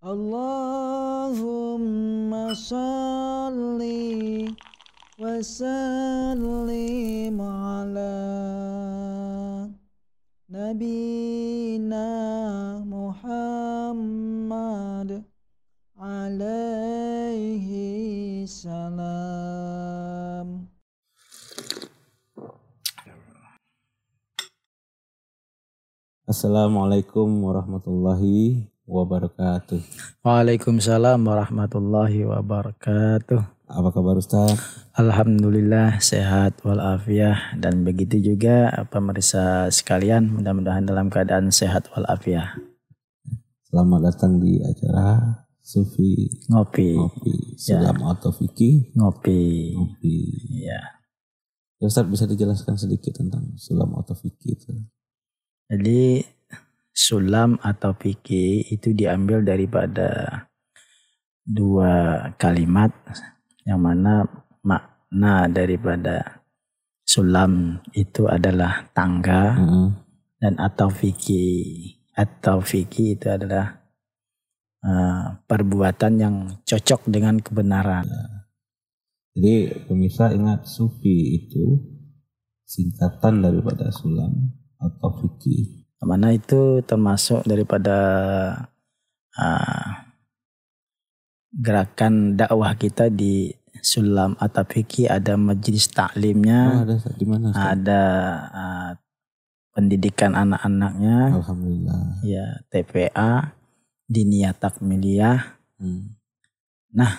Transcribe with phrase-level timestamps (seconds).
[0.00, 1.36] Allahumma
[2.56, 4.48] salli
[5.20, 8.16] wa sallim ala
[10.48, 12.08] nabina
[12.88, 14.40] Muhammad
[16.00, 17.68] alaihi
[18.48, 19.44] salam.
[26.24, 29.78] Assalamualaikum warahmatullahi wabarakatuh.
[30.26, 33.40] Waalaikumsalam warahmatullahi wabarakatuh.
[33.70, 34.58] Apa kabar Ustaz?
[34.98, 42.58] Alhamdulillah sehat walafiat dan begitu juga pemirsa sekalian mudah-mudahan dalam keadaan sehat walafiat.
[43.70, 46.98] Selamat datang di acara Sufi Ngopi.
[46.98, 48.10] Ngopi Sulam ya.
[48.10, 49.70] atau Fikih Ngopi.
[49.78, 50.18] Ngopi.
[50.66, 50.98] Ya.
[51.78, 54.74] Ya Ustaz bisa dijelaskan sedikit tentang Sulam atau Fikih itu?
[55.70, 56.26] Jadi
[57.00, 60.44] sulam atau fikih itu diambil daripada
[61.40, 62.92] dua kalimat
[63.64, 64.28] yang mana
[64.60, 66.44] makna daripada
[67.08, 69.86] sulam itu adalah tangga mm -hmm.
[70.44, 73.80] dan atau fikih atau fikih itu adalah
[74.84, 76.36] uh, perbuatan yang
[76.68, 78.04] cocok dengan kebenaran.
[78.04, 78.28] Ya.
[79.30, 79.54] Jadi
[79.88, 81.80] pemirsa ingat sufi itu
[82.68, 85.79] singkatan daripada sulam atau fikih.
[86.00, 87.98] Mana itu termasuk daripada
[89.36, 89.88] uh,
[91.52, 96.60] gerakan dakwah kita di Sulam atau fikih ada majelis taklimnya.
[96.68, 97.46] Oh, ada di mana?
[97.52, 98.02] Ada
[98.52, 98.90] uh,
[99.72, 101.36] pendidikan anak-anaknya.
[101.36, 102.20] Alhamdulillah.
[102.24, 103.56] Ya, TPA,
[104.04, 105.38] Diniyah Takmiliyah.
[105.80, 106.16] Hmm.
[106.92, 107.12] Nah,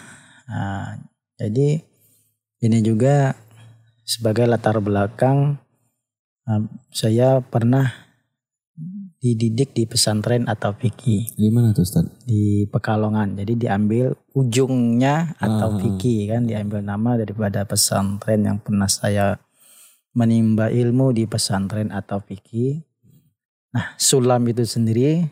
[0.50, 1.02] uh,
[1.38, 1.82] jadi
[2.62, 3.34] ini juga
[4.06, 5.58] sebagai latar belakang
[6.92, 8.11] saya pernah
[9.22, 11.38] dididik di pesantren atau fikih.
[11.38, 12.10] Di mana tuh Ustaz?
[12.26, 13.38] Di Pekalongan.
[13.38, 19.38] Jadi diambil ujungnya atau ah, fikih kan diambil nama daripada pesantren yang pernah saya
[20.18, 22.82] menimba ilmu di pesantren atau fikih.
[23.78, 25.24] Nah, sulam itu sendiri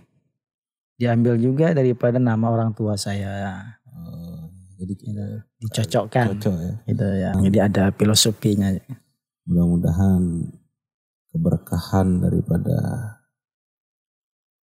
[0.96, 3.58] diambil juga daripada nama orang tua saya.
[3.90, 5.26] Oh, jadi gitu,
[5.66, 6.38] dicocokkan.
[6.38, 6.74] Cocok ya.
[6.86, 7.32] Gitu ya.
[7.42, 8.70] Jadi ada filosofinya.
[9.50, 10.46] Mudah-mudahan
[11.34, 12.78] keberkahan daripada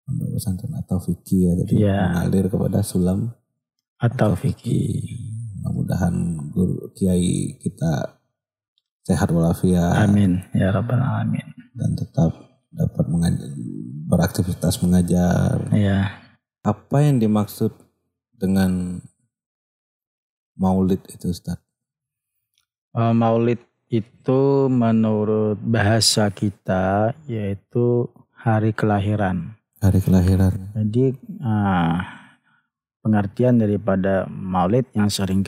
[0.03, 1.99] pondok pesantren atau fikih ya tadi ya.
[2.11, 3.31] mengalir kepada sulam
[4.03, 4.99] atau, fikih.
[5.63, 6.15] Mudah-mudahan
[6.51, 8.19] guru kiai kita
[9.07, 10.03] sehat walafiat.
[10.03, 11.47] Amin ya rabbal alamin.
[11.71, 12.35] Dan tetap
[12.73, 13.49] dapat mengajar,
[14.11, 15.71] beraktivitas mengajar.
[15.71, 16.19] Ya.
[16.63, 17.71] Apa yang dimaksud
[18.35, 18.99] dengan
[20.59, 21.59] maulid itu Ustaz?
[22.93, 29.53] Uh, maulid itu menurut bahasa kita yaitu hari kelahiran.
[29.83, 30.71] Hari kelahiran.
[30.71, 31.11] Jadi
[31.43, 31.99] uh,
[33.03, 35.43] pengertian daripada maulid yang sering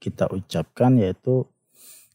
[0.00, 1.44] kita ucapkan yaitu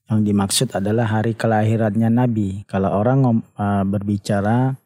[0.09, 2.65] yang dimaksud adalah hari kelahirannya Nabi.
[2.65, 4.81] Kalau orang uh, berbicara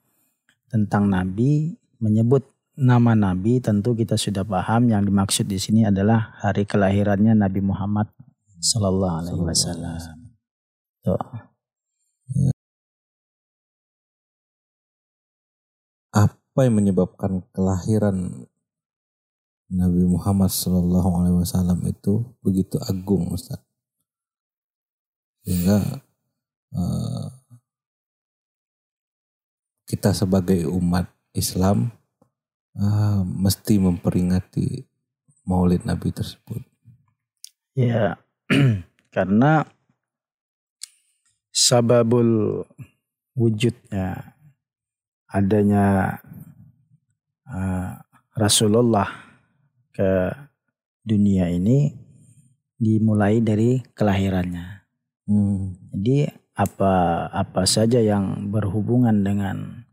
[0.68, 1.72] tentang Nabi,
[2.04, 2.44] menyebut
[2.76, 8.12] nama Nabi, tentu kita sudah paham yang dimaksud di sini adalah hari kelahirannya Nabi Muhammad
[8.60, 10.20] Sallallahu Alaihi Wasallam.
[16.54, 18.46] Apa yang menyebabkan kelahiran
[19.74, 23.58] Nabi Muhammad Shallallahu Alaihi Wasallam itu begitu agung, Ustaz?
[25.42, 25.82] Sehingga
[26.78, 27.26] uh,
[29.90, 31.90] kita sebagai umat Islam
[32.78, 34.86] uh, mesti memperingati
[35.50, 36.62] Maulid Nabi tersebut.
[37.74, 38.22] Ya,
[39.16, 39.66] karena
[41.50, 42.62] sababul
[43.34, 44.33] wujudnya
[45.34, 46.22] adanya
[47.50, 47.98] uh,
[48.38, 49.10] Rasulullah
[49.90, 50.30] ke
[51.02, 51.90] dunia ini
[52.78, 54.86] dimulai dari kelahirannya.
[55.26, 55.74] Hmm.
[55.94, 59.84] Jadi apa apa saja yang berhubungan dengan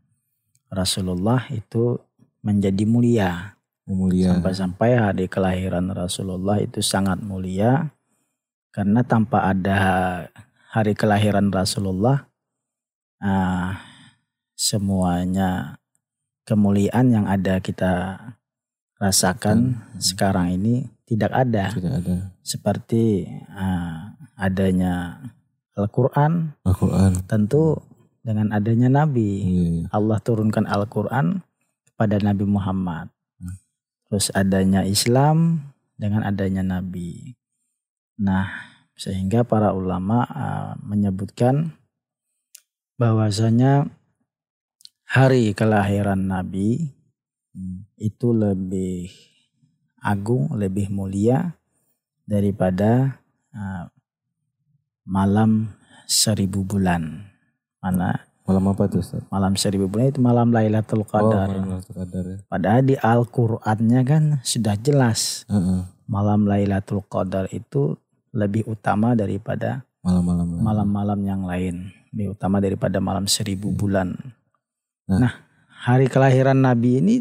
[0.69, 1.97] Rasulullah itu
[2.45, 3.57] menjadi mulia.
[3.89, 4.37] Mulia.
[4.37, 7.89] Sampai-sampai hari kelahiran Rasulullah itu sangat mulia
[8.71, 9.75] karena tanpa ada
[10.71, 12.23] hari kelahiran Rasulullah
[13.19, 13.90] uh,
[14.61, 15.81] semuanya
[16.45, 18.21] kemuliaan yang ada kita
[19.01, 19.97] rasakan hmm.
[19.97, 21.73] sekarang ini tidak ada.
[21.73, 22.15] Tidak ada.
[22.45, 23.25] Seperti
[23.57, 25.17] uh, adanya
[25.73, 26.53] Al-Qur'an.
[26.61, 27.25] Al-Qur'an.
[27.25, 27.81] Tentu
[28.21, 29.29] dengan adanya nabi.
[29.41, 29.89] Yeah.
[29.89, 31.41] Allah turunkan Al-Qur'an
[31.89, 33.09] kepada Nabi Muhammad.
[33.41, 33.57] Hmm.
[34.07, 35.65] Terus adanya Islam
[35.97, 37.33] dengan adanya nabi.
[38.21, 38.45] Nah,
[38.93, 41.73] sehingga para ulama uh, menyebutkan
[43.01, 43.89] bahwasanya
[45.11, 46.87] hari kelahiran Nabi
[47.51, 47.99] hmm.
[47.99, 49.11] itu lebih
[49.99, 51.51] agung, lebih mulia
[52.23, 53.19] daripada
[53.51, 53.91] uh,
[55.03, 55.67] malam
[56.07, 57.27] seribu bulan.
[57.83, 59.21] Mana Malam apa tuh Ustaz?
[59.29, 61.47] malam seribu bulan itu malam Lailatul Oh, Qadar.
[61.49, 62.37] malam Lailatul Qadar ya.
[62.49, 65.85] Padahal di Al-Qur'annya kan sudah jelas Heeh.
[66.09, 67.95] malam Lailatul Qadar itu
[68.31, 71.93] lebih utama daripada Malam-malam malam-malam yang lain.
[72.09, 74.17] Lebih utama daripada malam seribu bulan.
[75.09, 75.19] Nah.
[75.25, 75.33] Nah,
[75.85, 77.15] hari kelahiran Nabi ini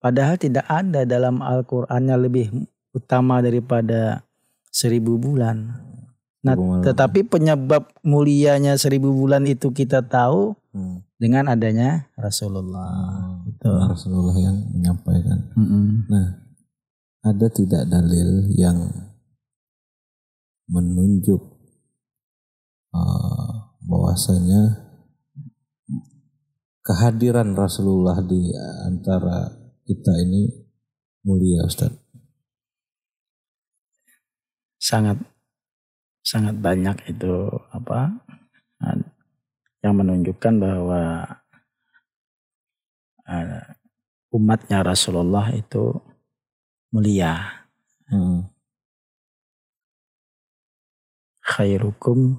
[0.00, 2.52] padahal tidak ada dalam Al-Qur'annya lebih
[2.96, 4.24] utama daripada
[4.70, 5.82] seribu bulan.
[6.46, 6.54] Nah,
[6.84, 11.00] tetapi penyebab mulianya seribu bulan itu kita tahu Hmm.
[11.16, 13.40] dengan adanya Rasulullah.
[13.48, 13.64] Itu.
[13.64, 15.48] Rasulullah yang menyampaikan.
[15.56, 16.04] Mm-mm.
[16.04, 16.36] Nah,
[17.24, 18.84] ada tidak dalil yang
[20.68, 21.40] menunjuk
[22.92, 24.85] uh, bahwasanya
[26.86, 28.54] kehadiran Rasulullah di
[28.86, 29.50] antara
[29.82, 30.46] kita ini
[31.26, 31.90] mulia Ustaz?
[34.86, 35.18] sangat
[36.22, 38.14] sangat banyak itu apa
[39.82, 41.02] yang menunjukkan bahwa
[44.30, 45.90] umatnya Rasulullah itu
[46.94, 47.66] mulia
[48.06, 48.46] Hmm.
[51.42, 52.38] khairukum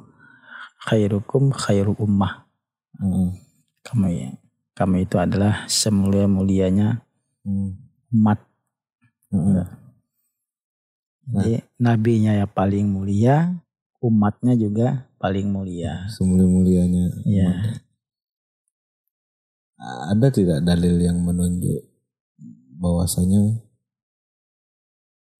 [0.87, 2.47] khairukum khairu ummah
[2.95, 3.35] Hmm.
[3.87, 4.29] Kamu ya
[4.75, 6.99] kamu itu adalah semulia mulianya
[7.47, 7.79] Hmm.
[8.11, 8.43] umat
[9.31, 9.63] Hmm.
[11.31, 13.55] jadi nabinya ya paling mulia
[14.03, 17.05] umatnya juga paling mulia Semulia-mulianya.
[17.23, 17.79] ya umat.
[20.11, 21.85] Ada tidak dalil yang menunjuk
[22.81, 23.61] bahwasanya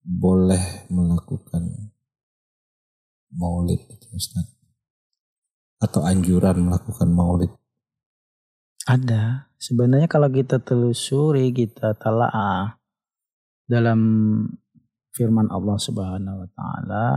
[0.05, 1.91] boleh melakukan
[3.33, 4.45] maulid itu Ustaz?
[5.81, 7.49] Atau anjuran melakukan maulid?
[8.87, 9.51] Ada.
[9.59, 12.79] Sebenarnya kalau kita telusuri, kita talaah
[13.67, 13.99] dalam
[15.11, 17.07] firman Allah Subhanahu wa taala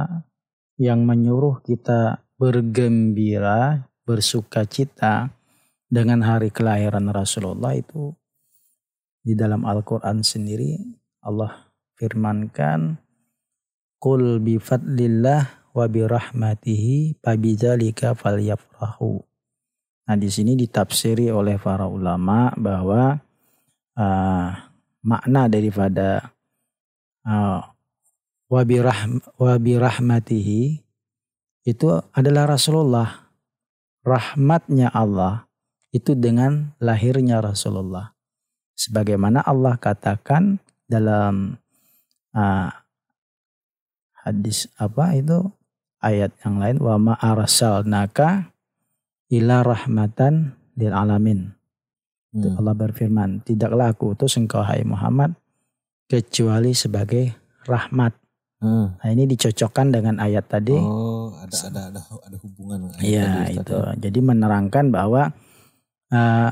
[0.83, 5.31] yang menyuruh kita bergembira, bersuka cita
[5.87, 8.19] dengan hari kelahiran Rasulullah itu
[9.23, 10.75] di dalam Al-Qur'an sendiri
[11.23, 12.99] Allah firmankan
[14.01, 19.30] Qul bi fadlillah wa bi rahmatihi fabidzalika falyafrahu
[20.11, 23.23] Nah di sini ditafsiri oleh para ulama bahwa
[23.95, 24.49] uh,
[25.07, 26.35] makna daripada
[27.23, 27.63] uh,
[28.51, 30.83] wabirahm, wabirahmatihi
[31.63, 33.31] itu adalah Rasulullah.
[34.03, 35.47] Rahmatnya Allah
[35.95, 38.11] itu dengan lahirnya Rasulullah.
[38.75, 40.59] Sebagaimana Allah katakan
[40.91, 41.55] dalam
[42.35, 42.71] uh,
[44.27, 45.55] hadis apa itu
[46.03, 48.50] ayat yang lain wa ma arsalnaka
[49.31, 51.55] ila rahmatan lil alamin.
[52.31, 52.55] Hmm.
[52.63, 55.35] Allah berfirman, tidaklah aku utus engkau hai Muhammad
[56.07, 57.35] kecuali sebagai
[57.67, 58.15] rahmat.
[58.61, 58.93] Ah.
[58.93, 60.77] Nah, ini dicocokkan dengan ayat tadi.
[60.77, 63.73] Oh, ada ada ada ada hubungan Iya, tadi, itu.
[63.73, 63.91] ya?
[63.99, 65.33] Jadi menerangkan bahwa
[66.13, 66.51] uh,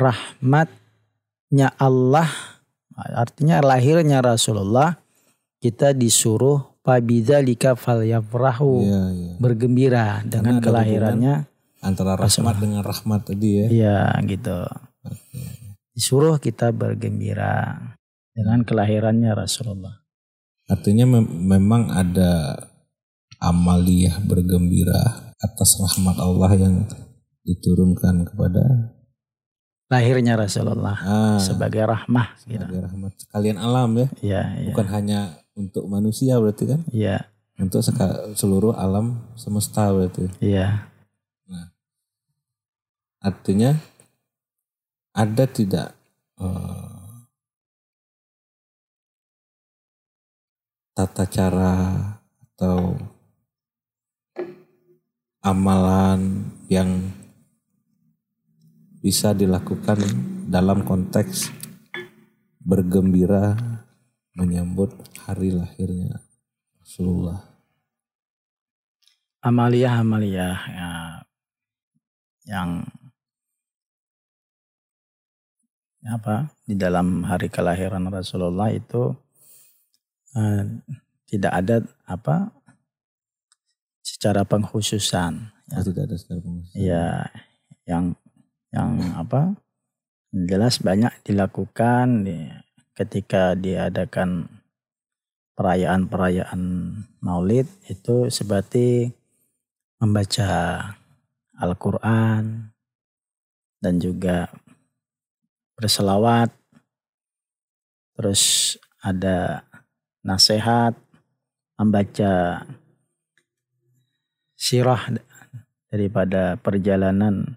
[0.00, 2.28] rahmatnya Allah
[2.96, 4.96] artinya lahirnya Rasulullah
[5.60, 9.32] kita disuruh fabidzalika falyafrahu Iya, iya.
[9.36, 11.49] bergembira dengan kelahirannya
[11.80, 13.66] Antara rahmat dengan rahmat tadi ya.
[13.68, 13.98] Iya
[14.28, 14.60] gitu.
[15.04, 15.40] Oke.
[15.90, 17.76] Disuruh kita bergembira
[18.30, 20.00] dengan kelahirannya Rasulullah.
[20.68, 22.54] Artinya mem- memang ada
[23.40, 26.74] amaliyah bergembira atas rahmat Allah yang
[27.42, 28.92] diturunkan kepada
[29.90, 32.62] Lahirnya Rasulullah ah, sebagai rahmah gitu.
[32.62, 34.66] sebagai rahmat sekalian alam ya, Iya, iya.
[34.70, 35.20] bukan hanya
[35.58, 37.26] untuk manusia berarti kan, Iya,
[37.58, 37.82] untuk
[38.38, 40.30] seluruh alam semesta berarti.
[40.38, 40.89] iya.
[43.20, 43.76] Artinya
[45.12, 45.92] ada tidak
[46.40, 47.00] eh,
[50.96, 51.74] tata cara
[52.40, 52.96] atau
[55.40, 57.08] amalan yang
[59.00, 59.96] bisa dilakukan
[60.44, 61.48] dalam konteks
[62.60, 63.56] bergembira
[64.36, 64.92] menyambut
[65.24, 66.20] hari lahirnya
[66.76, 67.40] Rasulullah.
[69.40, 70.90] Amalia-amalia ya,
[72.44, 72.84] yang
[76.08, 79.12] apa di dalam hari kelahiran Rasulullah itu
[80.36, 80.64] eh,
[81.28, 81.76] tidak ada
[82.08, 82.48] apa
[84.00, 86.82] secara pengkhususan Oh, tidak ada secara pengkhususan.
[86.82, 87.30] ya
[87.86, 88.18] yang
[88.74, 89.54] yang apa
[90.34, 92.50] jelas banyak dilakukan di,
[92.94, 94.50] ketika diadakan
[95.54, 96.62] perayaan-perayaan
[97.22, 99.14] Maulid itu seperti
[100.02, 100.50] membaca
[101.60, 102.72] Al-Qur'an
[103.78, 104.50] dan juga
[105.80, 106.52] berselawat
[108.20, 109.64] terus ada
[110.20, 110.92] nasihat,
[111.80, 112.64] membaca
[114.52, 115.08] sirah
[115.88, 117.56] daripada perjalanan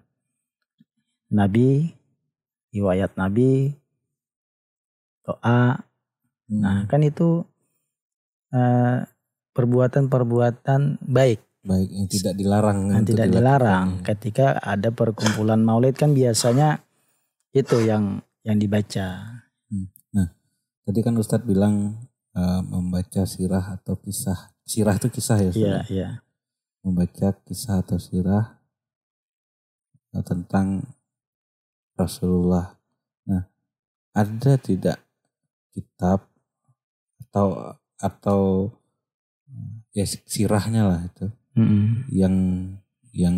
[1.28, 1.92] Nabi,
[2.72, 3.76] riwayat Nabi,
[5.28, 5.84] doa.
[6.48, 7.44] Nah, kan itu
[8.52, 9.04] eh,
[9.52, 13.88] perbuatan-perbuatan baik baik yang tidak dilarang yang tidak dilarang.
[14.04, 16.83] Ketika ada perkumpulan maulid kan biasanya
[17.54, 19.40] itu yang yang dibaca.
[20.84, 21.96] Tadi kan Ustadz bilang
[22.36, 24.52] eh, membaca sirah atau kisah.
[24.68, 25.52] Sirah itu kisah ya?
[25.52, 26.08] Iya, iya.
[26.84, 28.60] Membaca kisah atau sirah
[30.12, 30.84] eh, tentang
[31.96, 32.76] Rasulullah.
[33.24, 33.48] Nah,
[34.12, 35.00] ada tidak
[35.72, 36.28] kitab
[37.24, 38.68] atau atau
[39.48, 42.12] eh, ya sirahnya lah itu Mm-mm.
[42.12, 42.36] yang
[43.16, 43.36] yang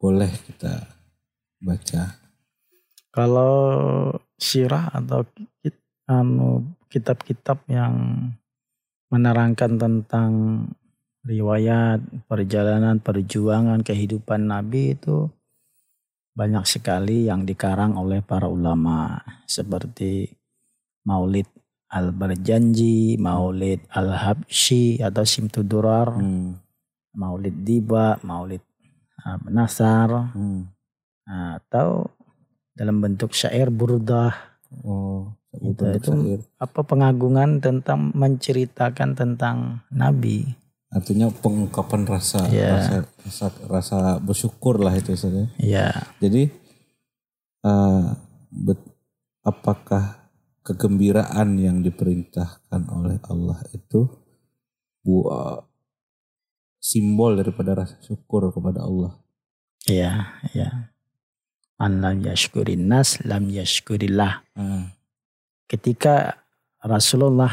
[0.00, 0.88] boleh kita
[1.60, 2.16] baca.
[3.16, 5.24] Kalau sirah atau
[6.04, 8.28] anu, kitab-kitab yang
[9.08, 10.32] menerangkan tentang
[11.24, 15.32] riwayat perjalanan perjuangan kehidupan Nabi itu
[16.36, 19.16] banyak sekali yang dikarang oleh para ulama
[19.48, 20.28] seperti
[21.08, 21.48] Maulid
[21.88, 26.60] Al-Barjanji, Maulid Al-Habsyi atau Simtudurar, Hmm,
[27.16, 28.60] Maulid Diba, Maulid
[29.24, 30.62] uh, Nasar, hmm.
[31.24, 32.10] atau
[32.76, 34.32] dalam bentuk syair burdah
[34.84, 36.40] Oh, Gitu, bentuk itu syair.
[36.60, 40.44] apa pengagungan tentang menceritakan tentang Nabi.
[40.86, 42.76] Artinya pengungkapan rasa, Ya.
[42.76, 45.46] rasa, rasa, rasa bersyukur lah itu Ustaz ya.
[45.56, 45.88] Ya,
[46.20, 46.52] Jadi
[47.62, 48.04] eh,
[48.52, 48.92] bet-
[49.40, 50.28] apakah
[50.60, 54.06] kegembiraan yang diperintahkan oleh Allah itu
[55.00, 55.62] buah
[56.76, 59.16] simbol daripada rasa syukur kepada Allah?
[59.86, 60.90] ya, ya.
[61.76, 64.40] An lam yashkurin nas lam yashkurillah.
[64.56, 64.88] Ah,
[65.66, 66.38] Ketika
[66.80, 67.50] Rasulullah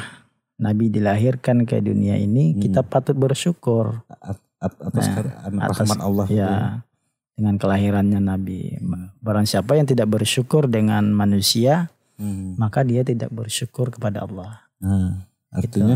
[0.56, 2.62] Nabi dilahirkan ke dunia ini, Hmm.
[2.62, 6.26] kita patut bersyukur at- at- atas Nah, atas- rahmat Allah.
[6.30, 6.52] ya
[7.34, 8.78] dengan kelahirannya Nabi.
[9.18, 12.54] Barang siapa yang tidak bersyukur dengan manusia, Hmm.
[12.56, 14.62] maka dia tidak bersyukur kepada Allah.
[15.54, 15.80] Gitu.
[15.80, 15.96] artinya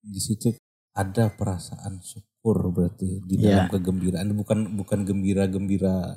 [0.00, 0.54] di situ
[0.92, 2.27] ada perasaan syukur
[2.66, 3.70] berarti di dalam Ya.
[3.70, 6.16] kegembiraan bukan bukan gembira-gembira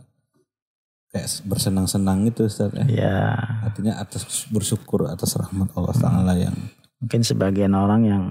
[1.09, 2.85] kayak bersenang-senang itu Ustaz ya.
[2.88, 3.17] Ya,
[3.61, 6.01] Artinya atas bersyukur atas rahmat Allah Hmm.
[6.01, 6.55] Taala yang
[6.97, 8.23] mungkin sebagian orang yang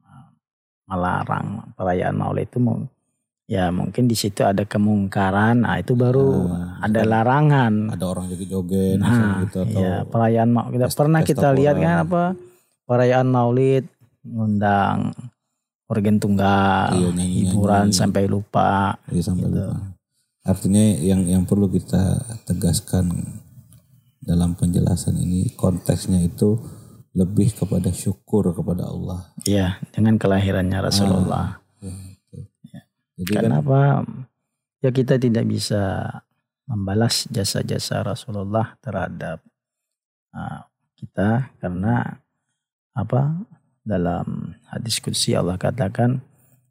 [0.00, 0.28] uh,
[0.86, 2.80] melarang perayaan Maulid itu mau
[3.44, 8.24] ya mungkin di situ ada kemungkaran nah itu baru Ah, ada kan larangan ada orang
[8.26, 12.22] joget-joget nah misalnya gitu atau ya perayaan Maulid kita pesta- pernah kita lihat kan apa
[12.84, 13.84] perayaan Maulid
[14.24, 15.12] ngundang
[15.86, 17.50] organ tunggal Iya, nyanyi-nyanyi.
[17.50, 19.60] hiburan sampai lupa ya, sampai gitu.
[19.60, 19.76] lupa.
[20.44, 23.08] Artinya yang yang perlu kita tegaskan
[24.20, 26.56] dalam penjelasan ini konteksnya itu
[27.14, 29.30] lebih kepada syukur kepada Allah.
[29.44, 32.38] ya dengan kelahirannya Rasulullah Ya, gitu.
[33.14, 33.80] Jadi kan Kenapa?
[34.80, 36.10] Ya kita tidak bisa
[36.64, 39.44] membalas jasa-jasa Rasulullah terhadap
[40.30, 40.64] uh,
[40.94, 42.20] kita karena
[42.90, 43.36] apa?
[43.84, 46.24] Dalam hadis qudsi Allah katakan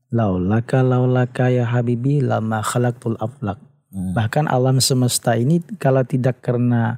[0.10, 3.62] laulaka laulaka ya habibi lama khalaqtul aflak.
[3.93, 4.17] Nah.
[4.17, 6.98] Bahkan alam semesta ini kalau tidak karena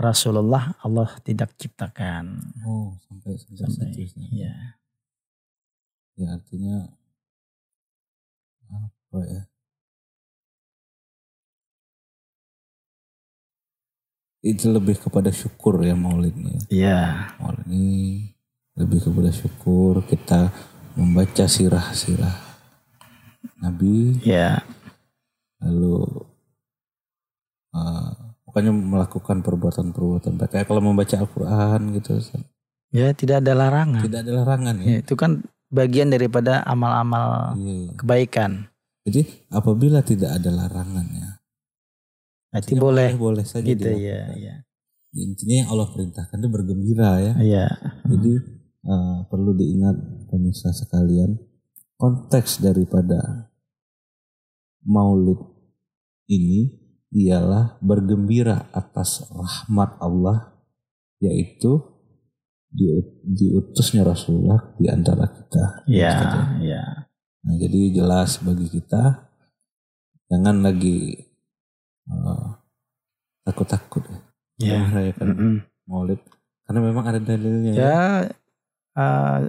[0.00, 2.40] Rasulullah Allah tidak ciptakan.
[2.64, 3.68] oh sampai sampai
[4.08, 4.80] Sampai, ya.
[6.16, 6.88] Ya artinya
[9.14, 9.42] apa ya?
[14.44, 16.60] Itu lebih kepada syukur ya maulidnya.
[16.68, 18.33] Ya, Maulid ini
[18.74, 20.50] lebih kepada syukur kita
[20.94, 22.34] membaca sirah-sirah
[23.62, 24.60] Nabi ya,
[25.62, 26.02] lalu
[27.72, 28.10] uh,
[28.44, 32.18] bukannya melakukan perbuatan-perbuatan kayak kalau membaca Al-Quran gitu
[32.94, 34.02] ya tidak ada larangan.
[34.04, 37.90] tidak ada larangan ya, Ya, itu kan bagian daripada amal-amal iya.
[37.98, 38.70] kebaikan.
[39.06, 41.40] jadi apabila tidak ada larangannya
[42.54, 44.38] Berarti artinya boleh boleh saja gitu dilakukan.
[44.38, 44.54] ya, ya.
[45.14, 47.66] intinya yang Allah perintahkan itu bergembira ya Iya.
[48.06, 48.32] jadi
[48.84, 51.36] uh, perlu diingat pemirsa sekalian
[51.96, 53.50] konteks daripada
[54.84, 55.40] maulid
[56.28, 56.72] ini
[57.14, 60.60] ialah bergembira atas rahmat Allah
[61.22, 61.80] yaitu
[62.68, 65.86] di- diutusnya Rasulullah di antara kita.
[65.86, 66.42] Iya, ya.
[66.60, 66.82] iya.
[67.44, 69.30] Nah, jadi jelas bagi kita
[70.32, 71.14] jangan lagi
[72.10, 72.56] uh,
[73.44, 74.02] takut-takut
[74.56, 75.54] ya merayakan Mm-mm.
[75.84, 76.20] maulid
[76.64, 77.78] karena memang ada dalilnya ya.
[77.78, 78.00] Ya
[78.98, 79.46] uh,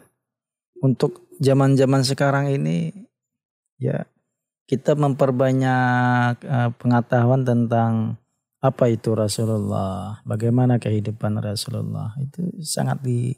[0.81, 2.93] untuk zaman-zaman sekarang ini
[3.81, 4.05] ya
[4.65, 8.17] kita memperbanyak uh, pengetahuan tentang
[8.65, 13.37] apa itu Rasulullah, bagaimana kehidupan Rasulullah itu sangat di,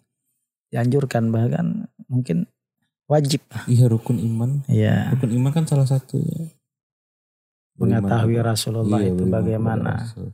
[0.72, 2.48] dianjurkan bahkan mungkin
[3.12, 3.44] wajib.
[3.68, 4.64] Iya rukun iman.
[4.72, 5.12] Ya.
[5.12, 6.48] Rukun iman kan salah satu ya.
[7.78, 10.08] Mengetahui Rasulullah iya, itu bagaimana.
[10.08, 10.32] Rasul.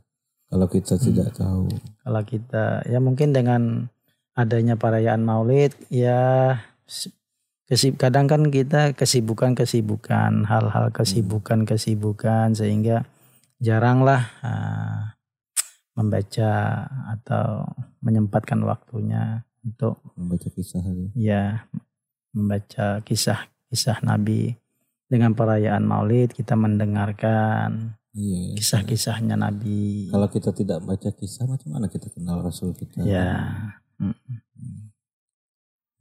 [0.48, 1.66] Kalau kita tidak tahu.
[2.06, 3.90] Kalau kita ya mungkin dengan
[4.34, 6.58] adanya perayaan Maulid ya
[7.64, 13.08] kesib kadang kan kita kesibukan-kesibukan, hal-hal kesibukan-kesibukan sehingga
[13.62, 15.16] jaranglah ah,
[15.96, 16.84] membaca
[17.16, 17.64] atau
[18.02, 20.82] menyempatkan waktunya untuk membaca kisah
[21.16, 21.64] ya
[22.34, 24.52] membaca kisah-kisah Nabi
[25.08, 28.54] dengan perayaan Maulid kita mendengarkan Iya.
[28.54, 28.62] ya.
[28.62, 30.06] kisah-kisahnya Nabi.
[30.06, 33.02] Kalau kita tidak baca kisah, macam mana kita kenal Rasul kita?
[33.02, 33.74] ya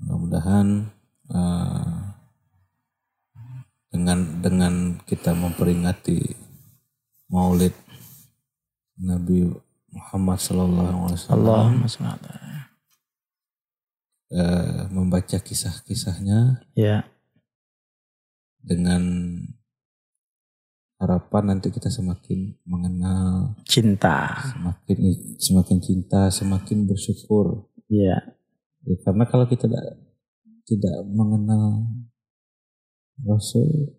[0.01, 0.67] Mudah-mudahan
[1.31, 2.01] eh,
[3.93, 4.73] dengan dengan
[5.05, 6.19] kita memperingati
[7.29, 7.71] Maulid
[8.97, 9.47] Nabi
[9.93, 11.69] Muhammad Sallallahu Alaihi Wasallam,
[14.33, 17.05] eh, membaca kisah-kisahnya Ya,
[18.63, 19.03] dengan
[20.97, 24.39] harapan nanti kita semakin mengenal, cinta.
[24.55, 24.97] semakin
[25.37, 27.67] semakin cinta, semakin bersyukur.
[27.91, 28.17] Ya,
[28.83, 29.95] Ya, karena kalau kita tidak
[30.67, 31.87] tidak mengenal
[33.23, 33.95] Rasul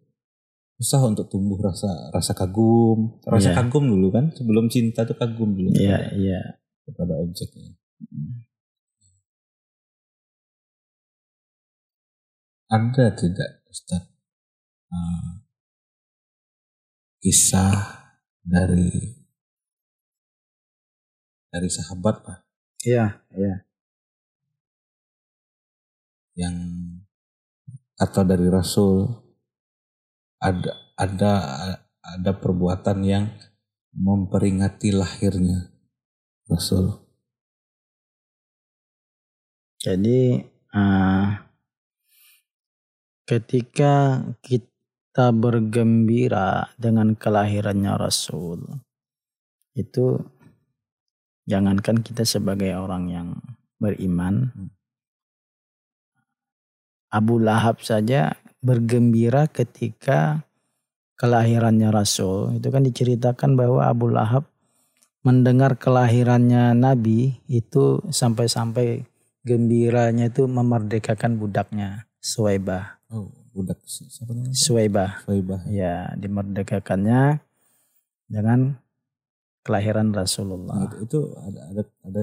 [0.76, 3.56] susah untuk tumbuh rasa rasa kagum, rasa Iya.
[3.64, 6.40] kagum dulu kan sebelum cinta tuh kagum dulu iya, kepada, iya.
[6.84, 7.72] kepada objeknya.
[12.68, 14.04] Ada tidak Ustaz
[14.92, 15.30] eh,
[17.22, 17.76] kisah
[18.44, 18.90] dari
[21.48, 22.38] dari sahabat lah
[22.84, 23.64] Iya, iya.
[26.34, 26.54] Yang
[27.94, 29.06] atau dari Rasul
[30.42, 31.32] ada ada
[32.04, 33.24] ada perbuatan yang
[33.94, 35.70] memperingati lahirnya
[36.50, 36.90] Rasul.
[39.80, 40.42] Jadi
[40.74, 41.26] eh,
[43.24, 48.64] ketika kita bergembira dengan kelahirannya Rasul,
[49.76, 50.20] itu
[51.48, 53.28] jangankan kita sebagai orang yang
[53.76, 54.52] beriman,
[57.14, 60.42] Abu Lahab saja bergembira ketika
[61.14, 62.58] kelahirannya Rasul.
[62.58, 64.50] Itu kan diceritakan bahwa Abu Lahab
[65.22, 69.06] mendengar kelahirannya Nabi itu sampai-sampai
[69.46, 72.98] gembiranya itu memerdekakan budaknya Suwaibah.
[73.12, 74.56] Oh, budak si- siapa namanya?
[74.56, 75.10] Suwaibah.
[75.22, 75.60] Suwaibah.
[75.70, 77.38] Ya, dimerdekakannya
[78.26, 78.80] dengan
[79.62, 80.76] kelahiran Nah, Rasulullah.
[80.88, 82.20] itu, itu ada ada ada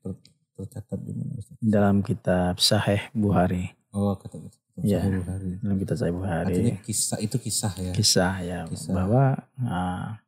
[0.00, 0.22] ter-
[0.54, 1.32] tercatat di mana?
[1.60, 3.79] Dalam kitab Sahih Bukhari.
[3.90, 5.02] Oh, kata kata Iya.
[5.02, 5.50] Sahih Bukhari.
[5.60, 6.46] Dalam kitab Sahih Bukhari.
[6.46, 7.92] Artinya kisah itu kisah ya.
[7.92, 8.92] kisah ya Kisah.
[8.94, 9.24] bahwa
[9.60, 10.22] ah,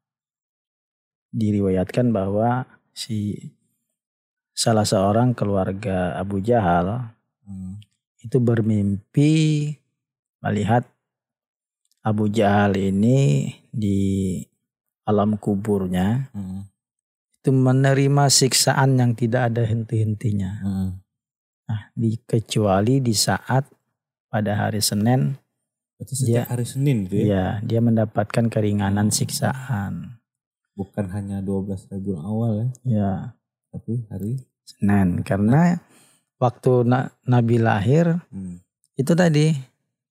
[1.32, 3.48] diriwayatkan bahwa si
[4.52, 7.82] salah seorang keluarga Abu Jahal Hmm.
[8.18, 9.32] itu bermimpi
[10.38, 10.86] melihat
[12.00, 14.38] Abu Jahal ini di
[15.02, 16.70] alam kuburnya Hmm.
[17.34, 20.50] itu menerima siksaan yang tidak ada henti-hentinya.
[20.62, 20.90] Hmm.
[21.64, 23.64] Nah, di, kecuali di saat
[24.26, 25.32] pada hari Senin
[25.94, 27.24] Berarti setiap Dia- hari Senin gitu ya.
[27.24, 30.18] ya dia mendapatkan keringanan siksaan.
[30.72, 33.12] Bukan hanya 12 Rabiul Awal ya, Ya,
[33.70, 35.78] tapi hari Senin karena
[36.36, 38.58] waktu na- Nabi lahir hmm.
[38.96, 39.54] itu tadi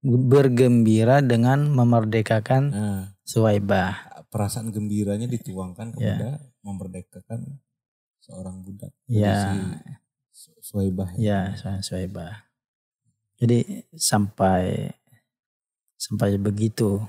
[0.01, 4.23] bergembira dengan memerdekakan Nah, Suwaibah.
[4.27, 6.15] perasaan gembiranya dituangkan Ya.
[6.15, 6.29] kepada
[6.61, 7.59] memerdekakan
[8.19, 8.95] seorang budak.
[9.05, 9.59] Ya.
[10.33, 11.11] Suwaibah.
[11.19, 12.47] Ya, Su- Suwaibah.
[13.41, 14.93] Jadi sampai
[15.97, 17.01] sampai begitu.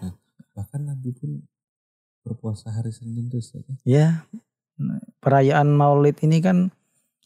[0.52, 1.44] Bahkan Nabi pun
[2.22, 3.76] berpuasa hari Senin tuh Ustaz, ya.
[3.84, 4.06] Ya,
[5.18, 6.70] perayaan Maulid ini kan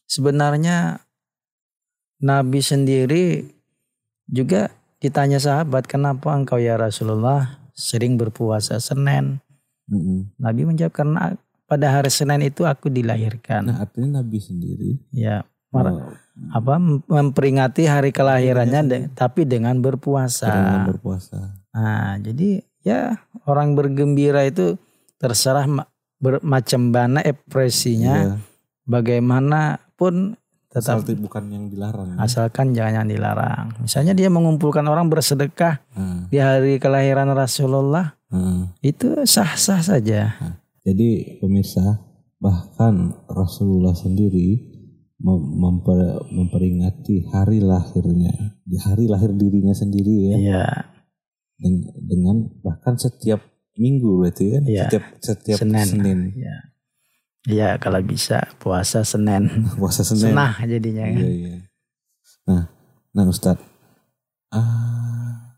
[0.08, 1.04] sebenarnya
[2.22, 3.44] Nabi sendiri
[4.26, 9.38] juga ditanya sahabat, "Kenapa engkau ya Rasulullah sering berpuasa Senin?"
[9.86, 10.32] Mm-mm.
[10.40, 11.36] Nabi menjawab, "Karena
[11.68, 15.44] pada hari Senin itu aku dilahirkan." Nah artinya Nabi sendiri ya,
[15.76, 16.12] mar- oh,
[16.48, 16.74] apa
[17.06, 20.48] memperingati hari kelahirannya de- tapi dengan berpuasa.
[20.48, 21.56] dengan berpuasa.
[21.70, 24.76] Nah, jadi ya orang bergembira itu
[25.16, 25.64] terserah
[26.42, 28.34] macam mana ekspresinya, Iya.
[28.86, 30.36] bagaimanapun
[30.68, 32.12] tetap Asal bukan yang dilarang.
[32.12, 32.16] ya.
[32.20, 33.66] asalkan jangan yang dilarang.
[33.80, 38.76] Misalnya dia mengumpulkan orang bersedekah Nah, di hari kelahiran Rasulullah, nah.
[38.80, 40.36] itu sah-sah saja.
[40.82, 41.80] Jadi pemirsa
[42.36, 44.75] bahkan Rasulullah sendiri
[45.18, 50.64] memper- memperingati hari lahirnya, di hari lahir dirinya sendiri ya, Iya,
[51.56, 53.40] Den- dengan bahkan setiap
[53.76, 54.84] minggu berarti kan, Iya.
[54.88, 55.86] setiap setiap Senin.
[55.86, 56.18] Senin.
[56.36, 56.56] Iya.
[57.46, 59.46] Iya kalau bisa puasa Senin.
[59.78, 60.34] Puasa Senin.
[60.34, 61.22] Senah jadinya kan.
[61.22, 61.54] Iya, iya.
[62.44, 62.64] Nah,
[63.12, 63.56] nah Ustaz.
[64.50, 65.54] Ah,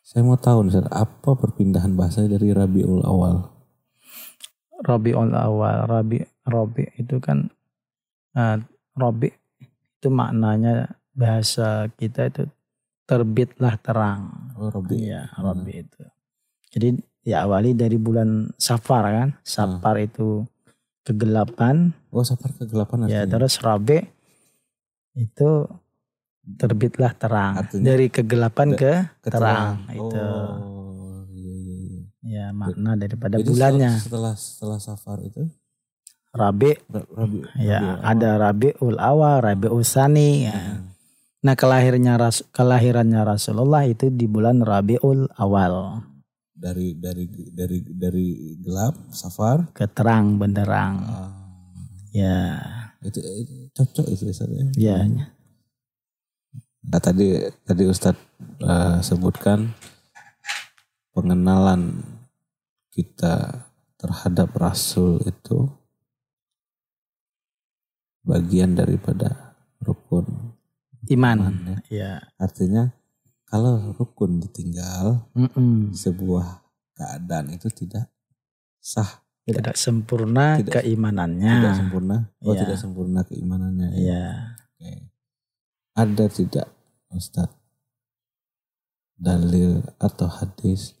[0.00, 3.36] saya mau tahu Ustaz, apa perpindahan bahasa dari Rabiul Awal?
[4.80, 7.52] Rabiul Awal, Rabi Rabi itu kan
[8.38, 8.56] uh,
[8.94, 9.34] Rabi
[9.98, 12.46] itu maknanya bahasa kita itu
[13.02, 14.54] terbitlah terang.
[14.54, 15.10] Oh, Rabi.
[15.10, 16.02] Iya, Rabi itu.
[16.70, 16.88] Jadi
[17.24, 19.28] diawali dari bulan Safar kan.
[19.42, 20.46] Safar itu
[21.02, 21.90] kegelapan.
[22.12, 23.32] Oh, safar kegelapan Ya, artinya.
[23.34, 23.98] terus Rabi
[25.14, 25.66] itu
[26.48, 27.58] terbitlah terang.
[27.58, 29.32] Artinya dari kegelapan da- ke Keterang.
[29.34, 29.74] terang.
[29.90, 30.22] Itu.
[30.22, 32.02] Oh, iya, iya, iya.
[32.22, 33.92] Ya, makna daripada Jadi bulannya.
[33.98, 35.48] Setelah setelah safar itu
[36.30, 37.38] Rabi Ra- Rabi.
[37.58, 37.98] ya Awal.
[38.04, 40.44] ada Rabiul Awal, Rabiul Sani.
[40.44, 40.54] ya.
[40.54, 40.84] Hmm.
[41.38, 46.02] Nah, kelahirnya Ras kelahirannya Rasulullah itu di bulan Rabiul Awal.
[46.52, 47.22] dari dari
[47.54, 48.26] dari dari
[48.58, 50.94] gelap safar Ke terang benderang.
[51.00, 51.30] ah,
[52.10, 52.58] Ya,
[52.98, 54.66] itu, itu cocok itu Ustaz, ya.
[54.74, 54.98] ya.
[56.82, 58.18] Nah, tadi tadi Ustadz
[58.58, 59.70] eh, sebutkan
[61.14, 62.02] pengenalan
[62.90, 63.62] kita
[63.94, 65.70] terhadap Rasul itu
[68.28, 70.52] bagian daripada rukun.
[71.08, 71.38] Iman.
[71.40, 71.76] Iman, ya.
[71.88, 72.12] Ya.
[72.36, 72.92] Artinya
[73.48, 75.96] kalau rukun ditinggal Mm-mm.
[75.96, 76.60] sebuah
[76.92, 78.12] keadaan itu tidak
[78.78, 81.52] sah, Tidak sempurna Tidak- keimanannya.
[81.56, 82.16] tidak sempurna.
[82.44, 82.68] Oh, Iya.
[82.68, 83.88] tidak sempurna keimanannya.
[83.96, 83.96] ya.
[83.96, 84.24] Iya.
[84.76, 84.92] Oke.
[85.96, 86.66] Ada tidak
[87.08, 87.56] Ustadz
[89.16, 90.94] dalil atau hadis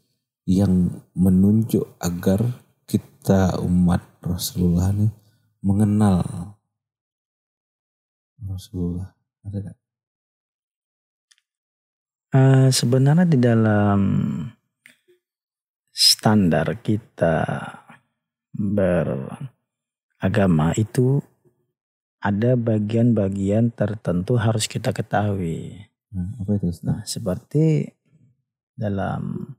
[0.48, 2.40] yang menunjuk agar
[2.88, 5.12] kita umat Rasulullah ini
[5.60, 6.56] mengenal
[8.46, 9.10] Rasulullah?
[9.42, 9.76] Ada tidak?
[12.28, 14.00] Eh, sebenarnya di dalam
[15.88, 17.48] standar kita
[18.52, 19.40] beragama
[20.76, 21.24] itu
[22.20, 25.88] ada bagian-bagian tertentu harus kita ketahui.
[26.12, 26.68] Nah, apa itu?
[26.84, 27.88] Nah, seperti
[28.76, 29.54] dalam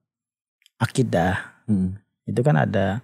[0.80, 2.02] akidah Hmm.
[2.26, 3.02] itu kan ada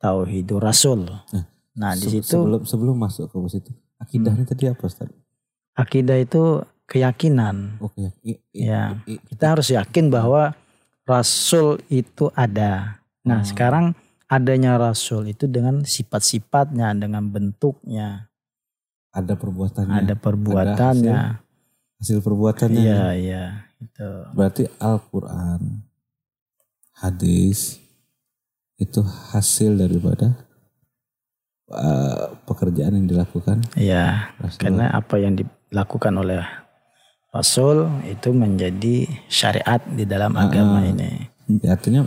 [0.00, 1.04] tauhidur rasul.
[1.32, 5.14] Nah, Nah, di situ sebelum sebelum masuk ke situ akidahnya tadi apa Ustadz?
[5.72, 7.80] akidah itu keyakinan.
[7.80, 8.12] Oke.
[8.20, 9.00] I- i- Ya.
[9.06, 10.52] Kita harus yakin bahwa
[11.08, 13.00] rasul itu ada.
[13.24, 13.48] Nah, Hmm.
[13.48, 13.86] sekarang
[14.28, 18.28] adanya rasul itu dengan sifat-sifatnya, dengan bentuknya,
[19.12, 21.20] ada perbuatannya, ada perbuatannya.
[21.96, 22.82] hasil perbuatannya.
[22.82, 23.44] Iya, iya,
[23.78, 24.08] itu.
[24.34, 25.86] Berarti Al-Quran,
[26.98, 27.78] hadis,
[28.74, 30.34] itu hasil daripada
[31.68, 34.58] uh, pekerjaan yang dilakukan Iya, Rasulullah.
[34.58, 36.42] karena apa yang dilakukan oleh
[37.28, 40.88] rasul itu menjadi syariat di dalam Ah, agama ah.
[40.88, 41.10] ini.
[41.58, 42.04] Ya, Artinya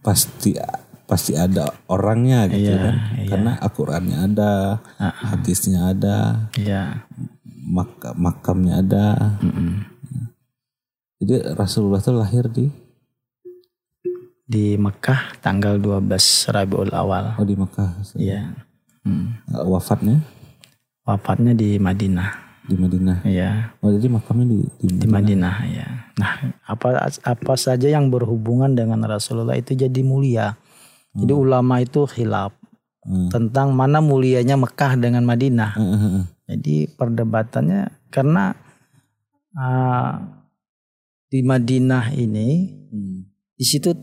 [0.00, 0.56] pasti
[1.04, 2.94] pasti ada orangnya gitu Iya, kan.
[3.14, 3.28] iya.
[3.30, 4.52] Karena Al-Qurannya ada,
[4.96, 5.12] Ah, ah.
[5.30, 7.06] hadisnya ada, Iya.
[7.66, 9.06] mak makamnya ada.
[9.38, 9.86] mm-mm.
[11.16, 12.66] Jadi Rasulullah itu lahir di
[14.46, 16.06] Di Mekah tanggal 12
[16.46, 17.34] Rabiul Awal.
[17.34, 17.90] oh di Mekah.
[18.14, 18.54] Iya.
[19.06, 19.38] Hmm.
[19.46, 20.18] Uh, Wafatnya
[21.06, 22.42] Wafatnya di Madinah.
[22.66, 23.22] di Madinah.
[23.22, 23.78] Iya.
[23.78, 25.86] Oh jadi makamnya di di, di Madinah ya.
[26.18, 26.32] Nah,
[26.66, 30.58] apa apa saja yang berhubungan dengan Rasulullah itu jadi mulia.
[31.14, 32.50] Jadi ulama itu khilaf
[33.06, 33.30] Hmm.
[33.30, 35.78] tentang mana mulianya Mekah dengan Madinah.
[35.78, 36.24] Eh, eh, eh.
[36.50, 38.50] Jadi perdebatannya karena
[39.54, 40.42] ah,
[41.30, 43.30] di Madinah ini Hmm.
[43.54, 43.94] di situ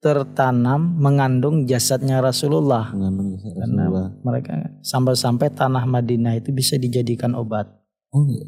[0.00, 2.88] tertanam mengandung jasadnya Rasulullah.
[2.90, 4.08] Mengandung jasa Karena Rasulullah.
[4.24, 7.68] mereka sampai-sampai tanah Madinah itu bisa dijadikan obat.
[8.10, 8.42] Oh, ya,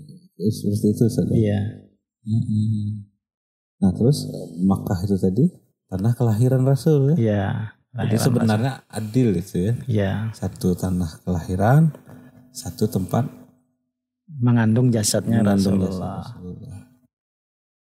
[0.49, 1.29] seperti itu Ustaz.
[1.31, 1.61] Iya.
[2.25, 3.05] Mm-mm.
[3.79, 4.27] Nah terus
[4.65, 5.45] Makkah itu tadi
[5.87, 7.17] tanah kelahiran Rasul ya.
[7.21, 7.45] Iya.
[7.93, 9.73] Jadi sebenarnya adil itu ya.
[9.77, 9.87] Rasul.
[9.87, 10.13] Iya.
[10.33, 11.93] Satu tanah kelahiran,
[12.51, 13.29] satu tempat
[14.41, 16.25] mengandung jasadnya mengandung Rasulullah.
[16.25, 16.79] jasa Rasulullah.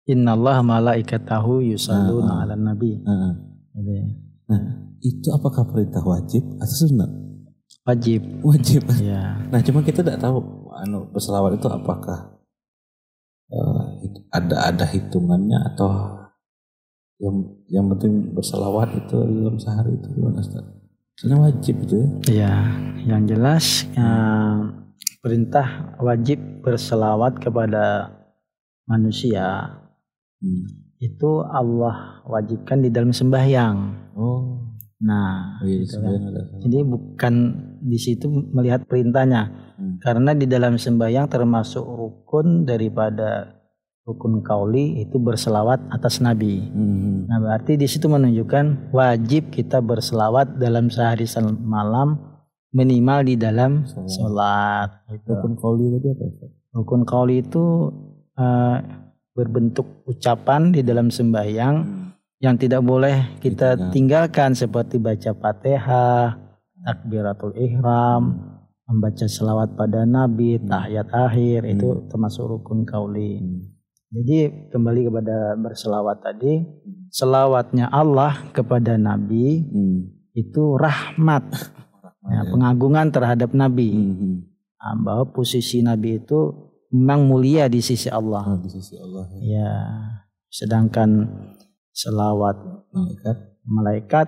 [0.06, 2.41] Innallaha malaikatahu yusalluna Ah, ah.
[2.45, 3.01] 'alan nabi.
[3.75, 4.05] Heeh.
[4.47, 4.63] Jadi,
[5.05, 7.11] Itu apakah perintah wajib atau sunat?
[7.85, 8.21] wajib.
[8.41, 8.81] Wajib.
[8.97, 9.38] Ya.
[9.53, 10.41] Nah cuma kita tidak tahu
[10.73, 12.41] anu berselawat itu apakah
[13.53, 15.89] eh, hit- ada ada hitungannya atau
[17.21, 17.35] yang
[17.69, 20.65] yang penting berselawat itu dalam sehari itu gimana Ustaz?
[21.15, 22.09] Soalnya wajib itu ya.
[22.25, 22.55] Ya,
[23.05, 24.57] yang jelas eh,
[25.21, 28.09] perintah wajib berselawat kepada
[28.89, 29.77] manusia
[30.35, 30.85] Hmm.
[30.97, 33.77] Itu Allah wajibkan di dalam sembahyang.
[34.15, 36.17] Oh, Nah, oh iya gitu kan.
[36.63, 37.34] Jadi bukan
[37.84, 39.99] di situ melihat perintahnya, Hmm.
[39.99, 43.60] karena di dalam sembahyang termasuk rukun daripada
[44.08, 46.63] rukun kauli itu berselawat atas Nabi.
[46.71, 47.27] Hmm.
[47.27, 51.27] Nah berarti di situ menunjukkan wajib kita berselawat dalam sehari
[51.60, 52.39] malam
[52.71, 54.08] minimal di dalam Sholat.
[54.08, 54.89] sholat.
[55.12, 55.27] Gitu.
[55.27, 56.25] Rukun kauli tadi apa?
[56.71, 57.63] Rukun kauli itu
[58.39, 58.77] eh,
[59.36, 62.08] berbentuk ucapan di dalam sembahyang
[62.39, 63.91] yang tidak boleh kita Ditinggal.
[63.91, 66.39] tinggalkan seperti baca fatihah,
[66.88, 68.39] takbiratul ihram,
[68.88, 73.43] membaca selawat pada nabi, tahiyat akhir itu termasuk rukun kauli.
[73.43, 73.62] Hmm.
[74.15, 76.63] Jadi kembali kepada berselawat tadi,
[77.12, 80.15] selawatnya Allah kepada nabi Hmm.
[80.32, 81.43] itu rahmat,
[82.32, 83.91] ya, pengagungan terhadap nabi.
[83.91, 84.36] Hmm.
[84.80, 86.54] Ah, bahwa posisi nabi itu
[86.91, 88.58] memang mulia di sisi Ah, Allah.
[88.60, 89.41] di sisi Allah ya.
[89.41, 89.71] Ya,
[90.50, 91.10] sedangkan
[91.91, 92.58] selawat
[92.91, 93.38] Malaikat.
[93.65, 94.28] malaikat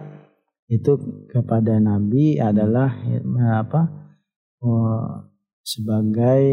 [0.67, 0.91] itu
[1.27, 2.91] kepada nabi adalah
[3.55, 3.81] apa
[4.59, 5.05] eh,
[5.61, 6.43] sebagai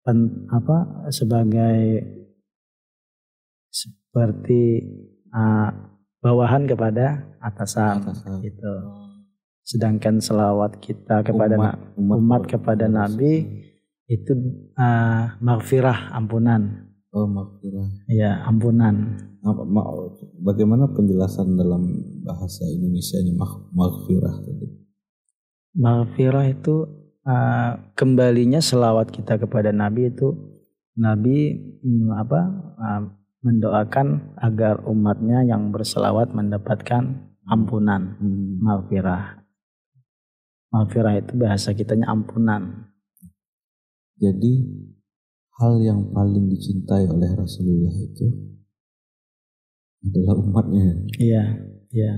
[0.00, 0.76] pen- apa
[1.10, 2.04] sebagai
[3.70, 4.62] seperti
[5.32, 5.70] ah,
[6.20, 8.40] bawahan kepada atasan Atasan.
[8.40, 8.72] gitu.
[9.66, 13.32] Sedangkan selawat kita kepada Umat- na- umat umat kepada nabi
[14.06, 14.32] itu
[14.78, 16.90] ah, maghfirah ampunan.
[17.10, 18.06] Oh maghfirah.
[18.10, 19.18] Ya, ampunan.
[19.46, 19.88] Apa, ma-
[20.42, 21.86] bagaimana penjelasan dalam
[22.26, 24.66] bahasa Indonesia ini mag- maghfirah tadi?
[25.76, 26.74] Maghfirah itu
[27.26, 30.34] uh, kembalinya selawat kita kepada Nabi itu
[30.96, 31.52] Nabi
[31.84, 32.40] mm, apa
[32.80, 33.02] uh,
[33.44, 38.58] mendoakan agar umatnya yang berselawat mendapatkan ampunan Hmm.
[38.58, 39.46] maghfirah.
[40.74, 42.90] Maghfirah itu bahasa kitanya ampunan.
[44.16, 44.52] Jadi
[45.60, 48.26] hal yang paling dicintai oleh Rasulullah itu
[50.04, 50.86] adalah umatnya.
[51.20, 51.44] Iya,
[51.92, 52.12] iya.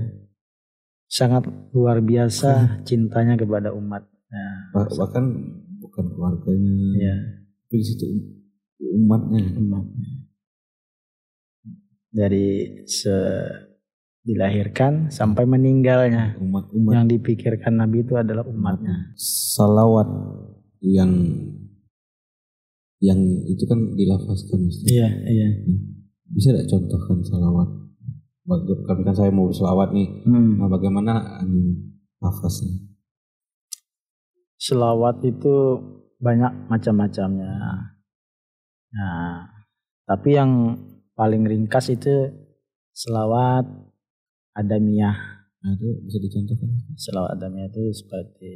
[1.09, 4.05] Sangat luar biasa cintanya kepada umat.
[4.29, 5.25] Nah, Bah- bahkan
[5.81, 7.15] bukan keluarganya, iya,
[7.65, 8.05] tapi di situ
[8.79, 9.57] umatnya.
[9.57, 10.09] umatnya.
[12.09, 13.15] Dari se
[14.21, 16.37] dilahirkan sampai meninggalnya.
[16.37, 19.15] Umat-umat yang dipikirkan Nabi itu adalah umatnya.
[19.17, 20.05] salawat
[20.85, 21.09] yang
[22.99, 24.59] yang itu kan dilafazkan.
[24.87, 25.47] Iya, iya.
[26.29, 27.79] bisa tidak contohkan salawat
[28.49, 30.57] tapi kan saya mau berselawat nih Hmm.
[30.57, 32.89] nah bagaimana anu, lafaznya
[34.59, 35.79] Selawat itu
[36.19, 37.55] banyak macam-macamnya.
[38.91, 39.47] Nah,
[40.03, 40.75] tapi yang
[41.15, 42.27] paling ringkas itu
[42.91, 43.63] selawat
[44.51, 45.15] adamiyah.
[45.63, 48.51] nah itu bisa dicontohkan Selawat adamiyah itu seperti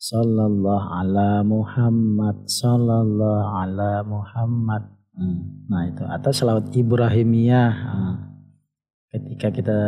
[0.00, 4.88] Sallallahu ala Muhammad Sallallahu ala Muhammad.
[5.12, 7.72] Nah, Nah itu atau selawat Ibrahimiyah.
[7.76, 8.16] Nah,
[9.12, 9.78] Ketika kita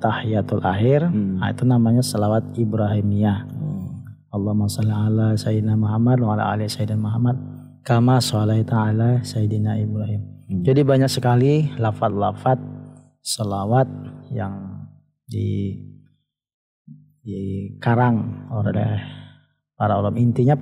[0.00, 1.36] tahiyatul akhir Hmm.
[1.36, 3.44] nah, Itu namanya selawat Ibrahimiyah.
[3.60, 3.92] Oh,
[4.32, 7.36] Allahumma salli ala Sayyidina Muhammad Wa ala ali Sayyidina Muhammad
[7.84, 10.48] Kama sholaita ala Sayyidina Ibrahim.
[10.48, 10.64] Hmm.
[10.64, 12.56] Jadi banyak sekali lafad-lafad
[13.20, 13.84] selawat
[14.32, 14.88] yang
[15.28, 15.76] di
[17.20, 19.27] dikarang oleh
[19.78, 20.58] para ulama intinya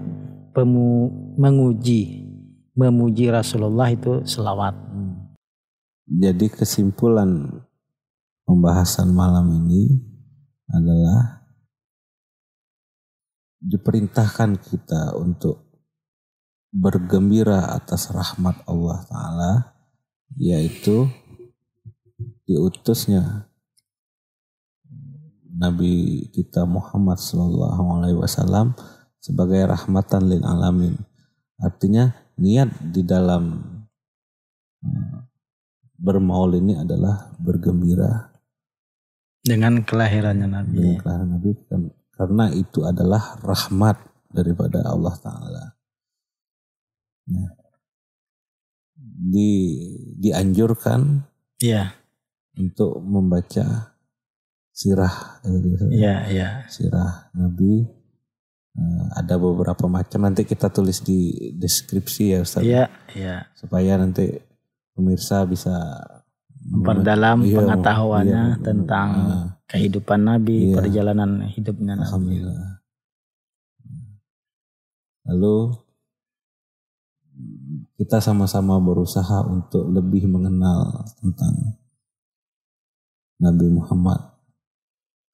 [0.53, 1.09] pemu,
[1.41, 2.29] menguji
[2.77, 5.15] memuji Rasulullah itu selawat hmm.
[6.21, 7.65] jadi kesimpulan
[8.45, 9.97] pembahasan malam ini
[10.69, 11.41] adalah
[13.65, 15.67] diperintahkan kita untuk
[16.69, 19.53] bergembira atas rahmat Allah Ta'ala
[20.37, 21.09] yaitu
[22.45, 23.49] diutusnya
[25.57, 28.77] Nabi kita Muhammad Sallallahu Alaihi Wasallam
[29.27, 30.95] sebagai rahmatan lil alamin
[31.59, 33.59] artinya niat di dalam
[34.87, 35.19] eh,
[35.99, 38.31] bermaul ini adalah bergembira
[39.43, 40.75] dengan kelahirannya Nabi.
[40.79, 44.01] dengan kelahiran Nabi kan- karena itu adalah rahmat
[44.33, 45.65] daripada Allah Taala.
[47.29, 47.51] Nah,
[48.97, 49.51] di
[50.17, 51.21] dianjurkan
[51.61, 51.93] Iya,
[52.57, 53.97] untuk membaca
[54.73, 55.41] sirah
[55.93, 56.49] iya, iya.
[56.69, 57.85] sirah Nabi
[59.17, 63.49] ada beberapa macam nanti kita tulis di deskripsi ya Ustaz Iya, iya.
[63.57, 64.37] supaya nanti
[64.93, 65.73] pemirsa bisa
[66.67, 68.59] Memperdalam Iya, pengetahuannya iya.
[68.59, 70.83] tentang Ah, kehidupan Nabi, Iya.
[70.83, 72.05] perjalanan hidupnya Nabi.
[72.11, 72.71] Alhamdulillah.
[75.31, 75.57] Lalu
[77.95, 81.79] kita sama-sama berusaha untuk lebih mengenal tentang
[83.39, 84.21] Nabi Muhammad.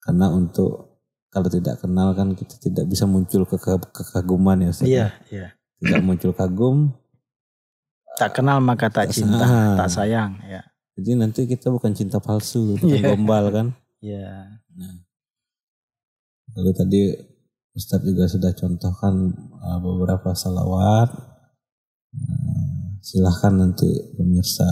[0.05, 0.92] Karena untuk
[1.33, 3.57] kalau tidak kenal kan kita tidak bisa muncul ke
[3.89, 4.85] kekaguman ya Ustaz.
[4.85, 5.47] Iya, iya.
[5.81, 6.93] Tidak muncul kagum.
[8.13, 10.37] Tak kenal maka tak Tak cinta, tak sayang.
[10.45, 10.61] Ya,
[10.93, 13.09] Jadi nanti kita bukan cinta palsu, bukan Iya.
[13.17, 13.67] gombal kan.
[13.97, 14.61] iya.
[16.53, 17.01] Lalu tadi
[17.73, 21.09] Ustadz juga sudah contohkan uh, beberapa salawat.
[22.13, 24.69] Uh, silahkan nanti pemirsa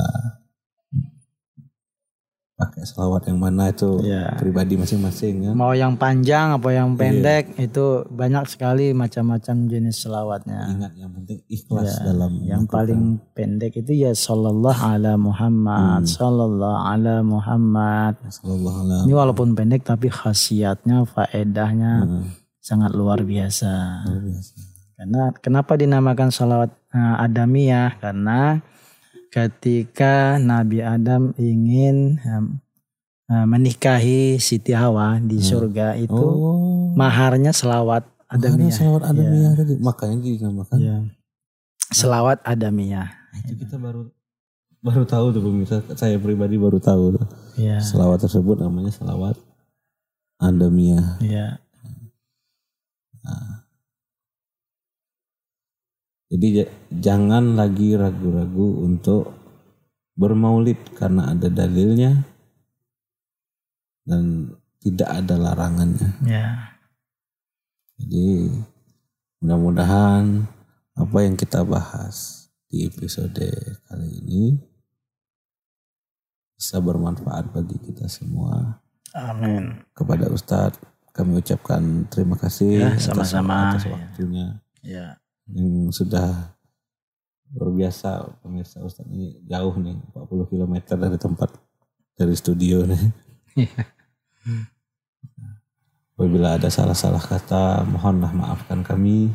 [2.61, 4.37] pakai selawat yang mana itu Ya.
[4.37, 5.51] pribadi masing-masing ya.
[5.51, 6.99] Mau yang panjang apa yang Iya.
[6.99, 10.61] pendek itu banyak sekali macam-macam jenis selawatnya.
[10.69, 12.75] Ingat yang penting ikhlas dalam Ya, Yang melakukan.
[12.77, 13.01] paling
[13.33, 16.07] pendek itu ya sallallahu ala Muhammad, Hmm.
[16.07, 18.13] sallallahu ala Muhammad.
[18.23, 22.29] Sallallahu alaihi Ini walaupun pendek tapi khasiatnya, faedahnya wasallam.
[22.57, 23.71] sangat luar biasa.
[24.05, 24.53] Luar biasa.
[24.93, 27.97] Karena kenapa dinamakan salawat eh, adamiyah?
[27.97, 28.61] Karena
[29.31, 38.51] ketika Nabi Adam ingin eh, menikahi Siti Hawa di surga itu Oh, maharnya selawat ada
[38.51, 38.75] adamiyah.
[38.75, 39.73] selawat adamiyah tadi.
[39.79, 40.77] Makanya dinamakan.
[40.79, 40.97] Ya.
[41.91, 43.07] Selawat adamiyah.
[43.47, 44.11] Itu kita baru
[44.83, 45.79] baru tahu tuh pemirsa.
[45.95, 47.25] Saya pribadi baru tahu tuh.
[47.55, 47.79] Ya.
[47.79, 49.39] Selawat tersebut namanya selawat
[50.39, 51.19] adamiyah.
[51.23, 51.59] Ya.
[56.31, 56.63] Jadi
[56.95, 59.35] jangan lagi ragu-ragu untuk
[60.15, 62.23] bermaulid karena ada dalilnya
[64.07, 66.09] dan tidak ada larangannya.
[66.23, 66.71] Ya.
[67.99, 68.47] Jadi
[69.43, 70.47] mudah-mudahan
[70.97, 73.45] apa yang kita bahas di episode
[73.91, 74.43] kali ini
[76.55, 78.79] bisa bermanfaat bagi kita semua.
[79.13, 79.83] Amin.
[79.91, 80.79] Kepada Ustadz
[81.11, 83.75] kami ucapkan terima kasih Ya, sama-sama.
[83.75, 84.63] atas waktunya.
[84.81, 85.20] Ya
[85.55, 86.55] yang sudah
[87.51, 91.49] luar biasa pemirsa Ustaz ini jauh nih 40 km dari tempat
[92.15, 93.03] dari studio nih.
[96.15, 99.33] Apabila ada salah-salah kata, mohonlah maafkan kami.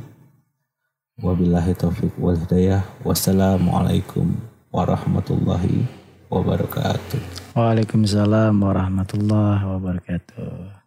[1.19, 2.87] Wabillahi taufik wal hidayah.
[3.03, 4.39] Wassalamualaikum
[4.71, 5.83] warahmatullahi
[6.31, 7.19] wabarakatuh.
[7.59, 10.87] Waalaikumsalam warahmatullahi wabarakatuh.